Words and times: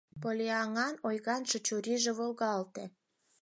Поллианнан 0.21 0.95
ойгаҥше 1.07 1.57
чурийже 1.65 2.11
волгалте: 2.17 2.83